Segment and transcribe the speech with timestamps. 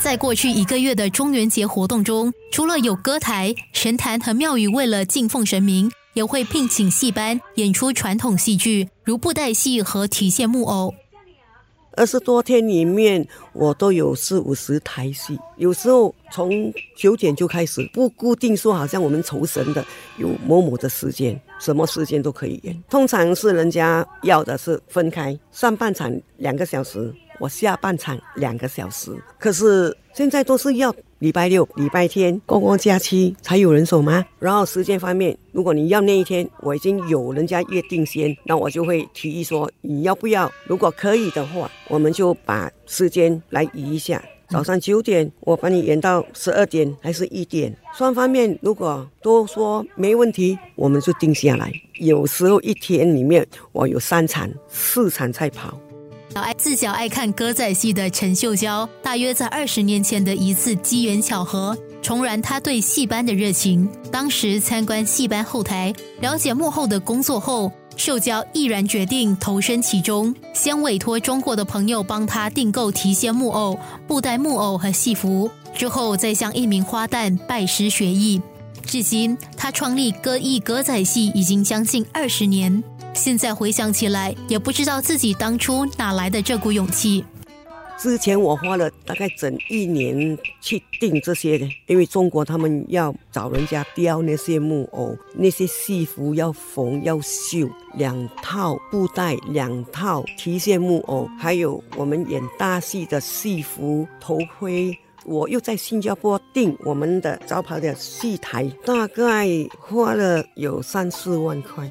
[0.00, 10.94] 在过去一个月的中元节活动中，除了有歌台、神坛和庙宇为了敬奉神明，也会聘请戏班演出传统戏剧，如布袋戏和提线木偶。
[11.96, 19.84] 二十多天里面，我都有四五十台戏，有时候从九点就开始，不固定说，好像我们酬神的
[20.16, 22.82] 有某某的时间，什么时间都可以演。
[22.88, 27.12] 通常是人家要的是分开，上半场两个小时。
[27.38, 34.24] 我下半场两个小时，可是现在都是要礼拜六、礼拜天公共假期才有人手吗？
[34.38, 40.50] 然后时间方面，如果你要那一天，我已经有人家约定先，那我就会提议说你要不要？
[40.64, 47.76] 如果可以的话，我们就把时间来移一下，早上九点我把你延到十二点还是一点？
[47.94, 51.72] 双方面如果都说没问题，我们就定下来。
[52.00, 55.78] 有时候一天里面我有三场、四场在跑。
[56.40, 63.88] 爱自小爱看歌仔戏的陈秀娇，大约在二十年前的一次机缘巧合，重燃她对戏班的热情。
[64.10, 78.40] 当时参观戏班后台，了解幕后的工作后，秀娇毅然决定投身其中，先委托中国的朋友帮她订购提线木偶、布袋木偶和戏服，之后再向一名花旦拜师学艺。
[78.84, 82.82] 至今，他创立歌艺歌仔戏已经将近二十年。
[83.18, 87.24] 现在回想起来，也不知道自己当初哪来的这股勇气。
[87.98, 104.96] 之前我花了大概整一年去订这些的，因为中国他们要找人家雕那些木偶，那些戏服要缝要绣，两套布袋，两套提线木偶，还有我们演大戏的戏服头盔。
[105.24, 111.90] 我又在新加坡订我们的招牌的戏台，大概花了有三四万块。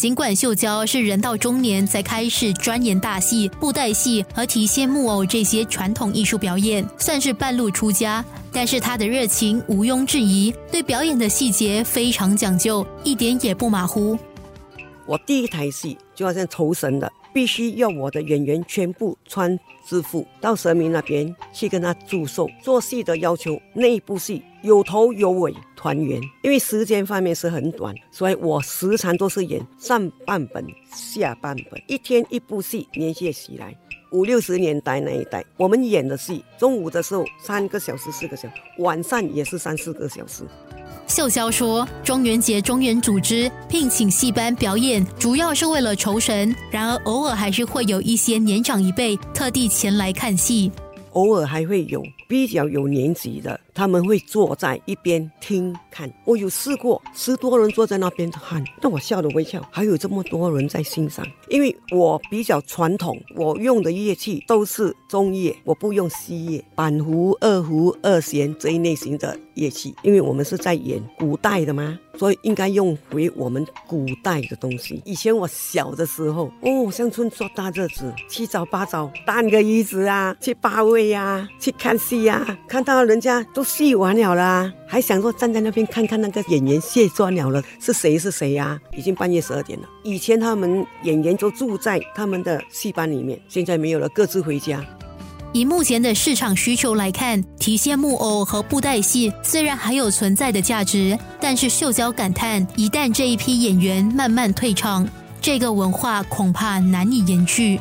[0.00, 14.18] 尽管秀娇是人到中年才开始钻研大戏、布袋戏和提线木偶这些传统艺术表演，算是半路出家，但是她的热情毋庸置疑，对表演的细节非常讲究，一点也不马虎。
[15.04, 17.12] 我第一台戏就好像抽绳的。
[17.32, 22.48] 必须要我的演员全部穿制服到神明那边去跟他祝寿。
[22.62, 26.20] 做戏的要求，那一部戏有头有尾，团圆。
[26.42, 33.76] 因为时间方面是很短，所以我时常都是演上半本、下半本，一天一部戏，连续起来。
[34.12, 40.42] 五六十年代那一代，我们演的戏，中午的时候三个小时、四个小时，晚上也是三四个小时。
[41.10, 46.54] 秀娇说：“中元节中元组织聘请戏班表演，主要是为了酬神。
[46.70, 50.70] 然而，偶尔还是会有一些年长一辈特地前来看戏。
[51.12, 56.10] 偶尔还会有比较有年纪的，他们会坐在一边听看。
[56.24, 59.66] 我有试过，十多人坐在那边看，让我笑了微笑。
[59.70, 75.00] 还有这么多人在欣赏，因为我比较传统，我用的乐器都是中乐，我不用西乐，板胡、二胡、二弦这一类型的。”乐器，因为我们是在演古代的嘛，所以应该用回我们古代的东西。
[75.06, 88.78] 以前我小的时候，哦，乡村做大日子，七早八早担个椅子啊，去八位呀，去看戏呀，看到人家都戏完了啦，还想说站在那边看看那个演员卸妆了了，是谁是谁呀？
[88.94, 89.88] 已经半夜十二点了。
[90.02, 94.84] 以前他们演员都住在他们的戏班里面，现在没有了，各自回家。
[95.52, 105.08] 以目前的市场需求来看，提线木偶和布袋戏虽然还有存在的价值，但是秀娇感叹，一旦这一批演员慢慢退场，
[105.40, 107.80] 这个文化恐怕难以延续。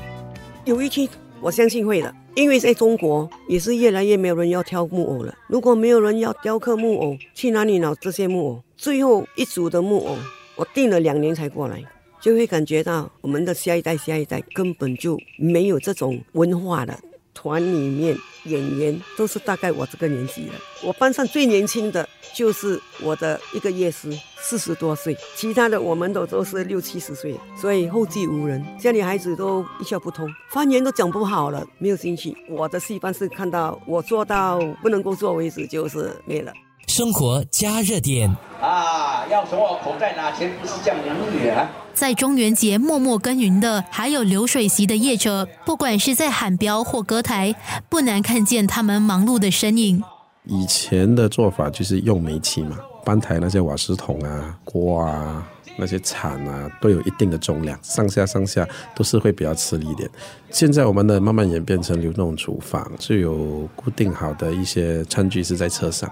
[0.66, 1.08] 有一天，
[1.42, 5.36] 我相信会的，因为在中国也是越来越没有人要挑木偶了。
[5.48, 8.64] 如果没有人要雕刻木偶，去哪里拿这些木偶？
[8.78, 10.18] 最后一组的木偶，
[10.56, 11.84] 我订了两年才过来，
[12.20, 17.00] 就会感觉到我们的下一代、下一代根本就没有这种文化了。
[17.42, 22.06] 团里面演员都是大概我这个年纪了，我班上最年轻的
[22.36, 24.12] 就是我的一个乐师，
[24.42, 32.36] 四十多岁，其他的我们都都是六七十岁，所以后继无人，家里孩子都一窍不通，方言都讲不好了，没有兴趣。
[32.50, 36.52] 我的戏班是看到我做到不能够做为止，就是没了。
[36.88, 41.70] 生活加热点啊，要从我口袋拿钱不是这样子啊。
[42.00, 45.46] 在中元节默默耕耘的，还有流水席的业者。
[45.66, 47.54] 不管是在喊标或歌台，
[47.90, 50.02] 不难看见他们忙碌的身影。
[50.46, 55.46] 以前的做法就是用煤气嘛，搬台那些瓦斯桶啊、锅啊、
[55.78, 58.66] 那些铲啊，都有一定的重量，上下上下
[58.96, 60.10] 都是会比较吃力一点。
[60.50, 66.10] 现在我们的慢慢演变成流动厨房，就有固定好的一些餐具是在车上，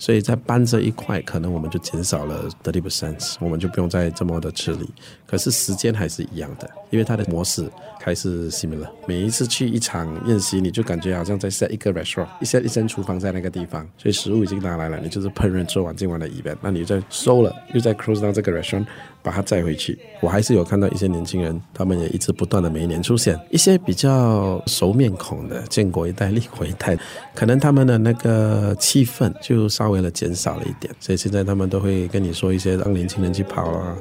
[0.00, 4.88] 所以在搬这一块，可能我们就减少了 thirty percent，我们就不用再这么的吃力。
[5.26, 7.70] 可是时间还是一样的，因为它的模式
[8.00, 8.88] 还是 similar。
[9.06, 18.86] 每一次去一场宴席，你就感觉好像在 set 一个 restaurant，一设一间厨房在那个地方，所以食物已经拿来了，你就是烹饪做完今晚的 event，那你就收了，又在 close down 这个 restaurant。
[19.22, 26.98] 把它载回去，我还是有看到一些年轻人，他们也一直不断的每一年出现一些比较熟面孔的，见过一代立过一代，
[27.34, 33.96] 可能他们的那个气氛就稍微的减少了一点，所以现在他们都会跟你说一些让年轻人去跑啊。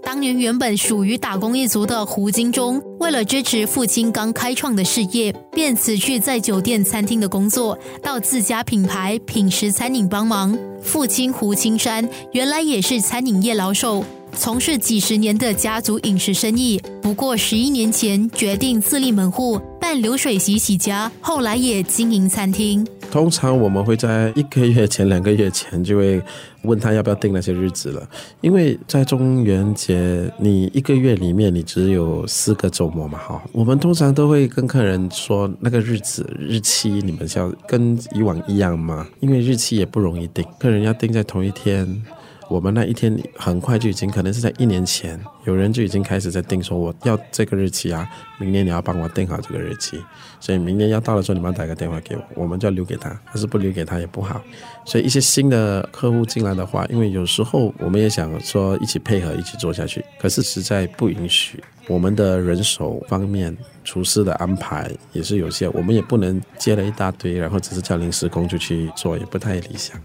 [0.00, 10.56] 当年原本属于打工一族的胡金忠，为了支持父亲刚开创的事业，便辞去在酒店餐厅的工作，到自家品牌品食餐饮帮忙。
[10.80, 14.02] 父亲胡青山原来也是餐饮业老手。
[14.38, 22.86] 从事几十年的家族饮食生意，不过十一年前决定自立门户，办流水席起家，后来也经营餐厅。
[23.10, 26.22] 通常我们会在一个月前、两个月前就会
[26.62, 28.08] 问他要不要定那些日子了，
[28.40, 33.42] 因为在中元节，你一个月里面你只有四个周末嘛，哈。
[33.50, 39.04] 我们通常都会跟客人说那个日子日期，你们要跟以往一样吗？
[39.18, 42.00] 因为日期也不容易定，客人要定在同一天。
[42.48, 48.08] 我们那一天很快就已经，可能是在一年前，有人就已经开始在定，说我要这个日期啊，
[48.38, 50.02] 明年你要帮我定好这个日期，
[50.40, 54.40] 所以明年要到的时候，你们打个电话给我，我们就要留给他，但是不留给他也不好。
[54.84, 69.98] 所以一些新的客户进来的话，因为有时候我们也想说一起配合一起做下去，可是实在不允许，我们的人手方面、厨师的安排也是有限，我们也不能接了一大堆，然后只是叫临时工就去做，也不太理想。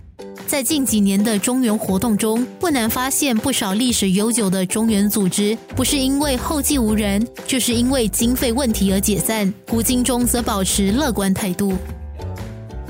[0.48, 9.52] 在近几年的中原活动中，不难发现不少历史悠久的中原组织，不是因为后继无人，就是因为经费问题而解散。
[9.68, 11.74] 胡金忠则保持乐观态度，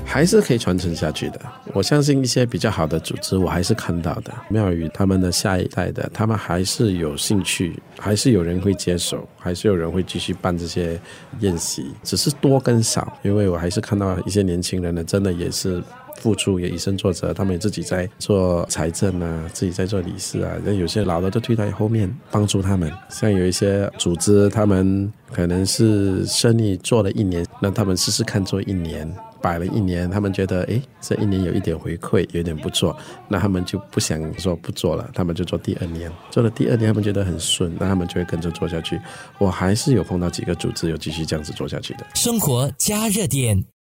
[0.04, 1.40] 还是可以传承下去的。
[1.74, 4.32] 我相信一些比较好的组织，我还是看到的。
[4.48, 10.98] 庙宇他们的下一代的，他们还是有兴趣，还是有人会接手，还是有人会继续办这些
[11.40, 13.18] 宴席，只是多跟少。
[13.22, 15.82] 因为我还是看到一些年轻人呢，真的也是。
[16.20, 20.52] 付出也以身作则，他们也自己在做财政啊，自己在做理事啊。
[20.64, 22.90] 那有些老的都推到后面帮助他们。
[23.10, 29.12] 像有一些组织，他们可能是生意做了一年，那他们试试看做一年，
[29.44, 32.96] 摆了一年，他们觉得哎，这一年有一点回馈，有点不错，
[33.28, 36.10] 那他们就不想说不做了，他们就做第二年。
[36.30, 38.98] 做了第二年，他们觉得很顺，那他们就会跟着做下去。
[39.36, 42.06] 我还是有碰到几个组织有继续这样子做下去的。
[42.14, 43.73] 生活加热点。